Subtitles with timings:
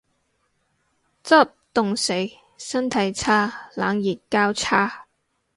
[1.23, 2.13] 執，凍死。
[2.57, 3.69] 身體差。
[3.75, 5.05] 冷熱交叉